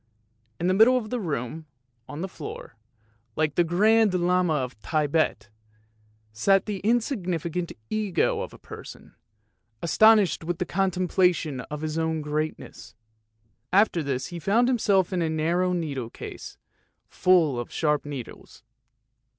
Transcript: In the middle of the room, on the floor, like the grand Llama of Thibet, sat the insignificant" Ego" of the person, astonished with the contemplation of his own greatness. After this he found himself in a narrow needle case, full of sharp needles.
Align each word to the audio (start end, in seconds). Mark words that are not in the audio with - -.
In 0.59 0.65
the 0.65 0.73
middle 0.73 0.97
of 0.97 1.11
the 1.11 1.19
room, 1.19 1.67
on 2.09 2.21
the 2.21 2.27
floor, 2.27 2.75
like 3.35 3.53
the 3.53 3.63
grand 3.63 4.15
Llama 4.15 4.51
of 4.55 4.73
Thibet, 4.73 5.51
sat 6.33 6.65
the 6.65 6.79
insignificant" 6.79 7.71
Ego" 8.01 8.41
of 8.41 8.49
the 8.49 8.57
person, 8.57 9.13
astonished 9.79 10.43
with 10.43 10.57
the 10.57 10.65
contemplation 10.65 11.59
of 11.69 11.81
his 11.81 11.99
own 11.99 12.21
greatness. 12.23 12.95
After 13.71 14.01
this 14.01 14.29
he 14.33 14.39
found 14.39 14.67
himself 14.67 15.13
in 15.13 15.21
a 15.21 15.29
narrow 15.29 15.71
needle 15.71 16.09
case, 16.09 16.57
full 17.07 17.59
of 17.59 17.71
sharp 17.71 18.03
needles. 18.03 18.63